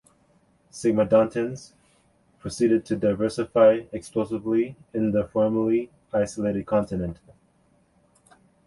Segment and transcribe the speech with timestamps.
[0.71, 1.73] Sigmodontines
[2.39, 7.19] proceeded to diversify explosively in the formerly isolated continent.